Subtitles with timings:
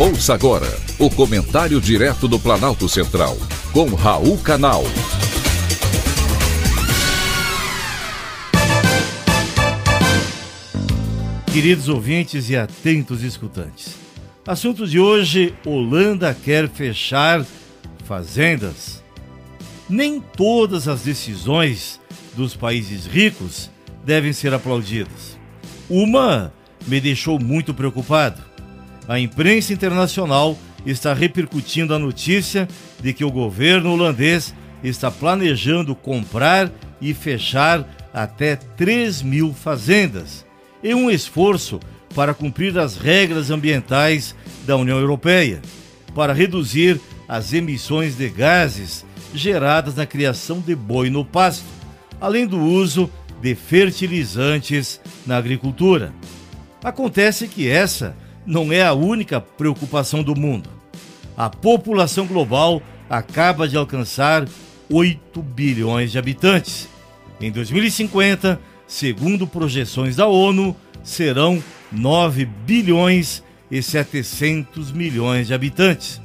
[0.00, 3.36] Ouça agora o comentário direto do Planalto Central,
[3.72, 4.84] com Raul Canal.
[11.52, 13.96] Queridos ouvintes e atentos escutantes.
[14.46, 17.44] Assunto de hoje: Holanda quer fechar
[18.04, 19.02] fazendas.
[19.90, 22.00] Nem todas as decisões
[22.36, 23.68] dos países ricos
[24.04, 25.36] devem ser aplaudidas.
[25.90, 26.52] Uma
[26.86, 28.48] me deixou muito preocupado
[29.08, 32.68] a imprensa internacional está repercutindo a notícia
[33.00, 40.44] de que o governo holandês está planejando comprar e fechar até 3 mil fazendas,
[40.84, 41.80] em um esforço
[42.14, 44.34] para cumprir as regras ambientais
[44.66, 45.62] da União Europeia,
[46.14, 51.64] para reduzir as emissões de gases geradas na criação de boi no pasto,
[52.20, 56.12] além do uso de fertilizantes na agricultura.
[56.82, 58.14] Acontece que essa
[58.48, 60.70] não é a única preocupação do mundo.
[61.36, 64.48] A população global acaba de alcançar
[64.90, 66.88] 8 bilhões de habitantes.
[67.38, 76.18] Em 2050, segundo projeções da ONU, serão 9 bilhões e 700 milhões de habitantes.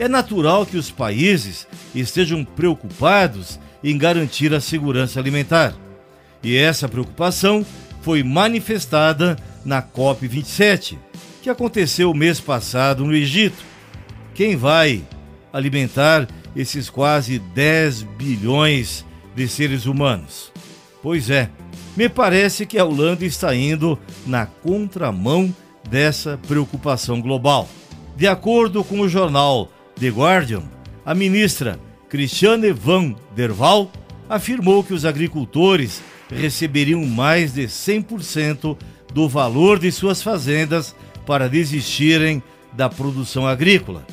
[0.00, 5.74] É natural que os países estejam preocupados em garantir a segurança alimentar.
[6.42, 7.64] E essa preocupação
[8.00, 10.98] foi manifestada na COP27,
[11.42, 13.64] que aconteceu mês passado no Egito.
[14.32, 15.02] Quem vai
[15.52, 19.04] alimentar esses quase 10 bilhões
[19.34, 20.52] de seres humanos?
[21.02, 21.50] Pois é,
[21.96, 25.52] me parece que a Holanda está indo na contramão
[25.90, 27.68] dessa preocupação global.
[28.16, 30.62] De acordo com o jornal The Guardian,
[31.04, 31.76] a ministra
[32.08, 33.90] Christiane van der Waal
[34.28, 38.76] afirmou que os agricultores receberiam mais de 100%
[39.12, 40.94] do valor de suas fazendas
[41.26, 42.42] para desistirem
[42.72, 44.06] da produção agrícola.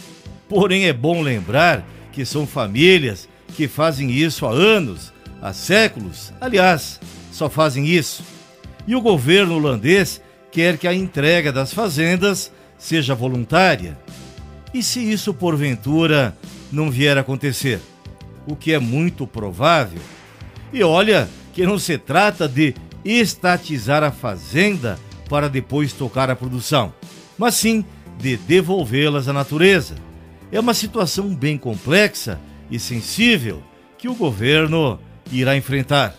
[0.48, 7.00] Porém, é bom lembrar que são famílias que fazem isso há anos, há séculos, aliás,
[7.32, 8.24] só fazem isso.
[8.88, 13.98] E o governo holandês quer que a entrega das fazendas seja voluntária.
[14.74, 16.36] E se isso porventura
[16.72, 17.80] não vier a acontecer?
[18.48, 20.02] O que é muito provável.
[20.72, 22.74] E olha que não se trata de
[23.04, 26.94] estatizar a fazenda para depois tocar a produção,
[27.40, 27.84] mas sim
[28.20, 29.96] de devolvê-las à natureza.
[30.52, 32.40] É uma situação bem complexa
[32.70, 33.64] e sensível
[33.98, 35.00] que o governo
[35.32, 36.14] irá enfrentar.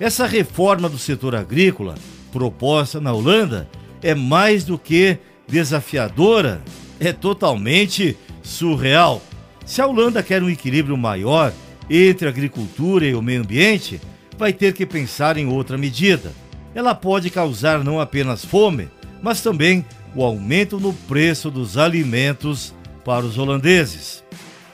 [0.00, 1.94] Essa reforma do setor agrícola,
[2.32, 3.68] proposta na Holanda,
[4.02, 6.60] é mais do que desafiadora,
[6.98, 9.22] é totalmente surreal.
[9.64, 11.52] Se a Holanda quer um equilíbrio maior
[11.88, 14.00] entre a agricultura e o meio ambiente,
[14.36, 16.32] vai ter que pensar em outra medida
[16.76, 18.90] ela pode causar não apenas fome,
[19.22, 19.82] mas também
[20.16, 24.24] o aumento no preço dos alimentos para os holandeses.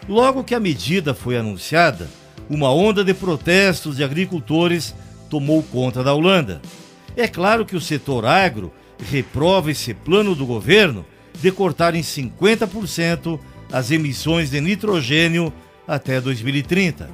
[0.08, 2.08] Logo que a medida foi anunciada,
[2.48, 4.94] uma onda de protestos de agricultores
[5.28, 6.62] tomou conta da Holanda.
[7.16, 8.72] É claro que o setor agro
[9.10, 11.04] reprova esse plano do governo
[11.40, 13.38] de cortar em 50%
[13.72, 15.52] as emissões de nitrogênio
[15.88, 17.10] até 2030.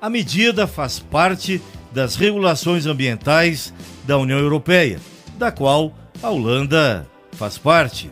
[0.00, 1.60] A medida faz parte
[1.92, 3.74] das regulações ambientais
[4.06, 5.00] da União Europeia,
[5.36, 7.06] da qual a Holanda
[7.38, 8.10] faz parte.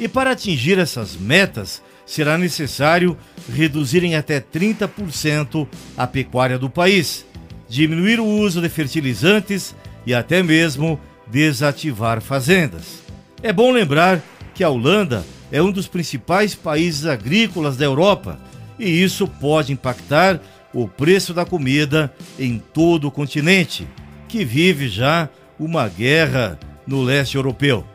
[0.00, 3.16] E para atingir essas metas, será necessário
[3.54, 7.26] reduzir em até 30% a pecuária do país,
[7.68, 9.74] diminuir o uso de fertilizantes
[10.06, 13.02] e até mesmo desativar fazendas.
[13.42, 14.20] É bom lembrar
[14.54, 18.40] que a Holanda é um dos principais países agrícolas da Europa
[18.78, 20.40] e isso pode impactar
[20.72, 23.86] o preço da comida em todo o continente,
[24.28, 25.28] que vive já
[25.58, 27.86] uma guerra no leste europeu.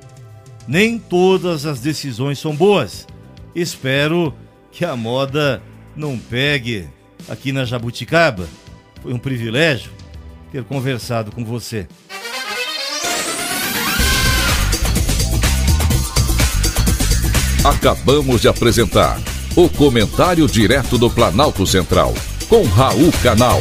[0.67, 3.07] Nem todas as decisões são boas.
[3.55, 4.33] Espero
[4.71, 5.61] que a moda
[5.95, 6.87] não pegue
[7.29, 8.47] aqui na Jabuticaba.
[9.01, 9.91] Foi um privilégio
[10.51, 11.87] ter conversado com você.
[17.63, 19.19] Acabamos de apresentar
[19.55, 22.13] o Comentário Direto do Planalto Central
[22.47, 23.59] com Raul Canal.